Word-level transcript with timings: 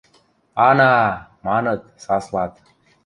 Ана-а!..– 0.67 1.07
маныт, 1.45 1.81
саслат. 2.03 2.53